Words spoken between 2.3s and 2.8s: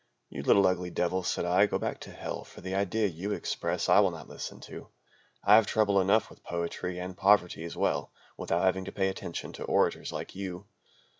For the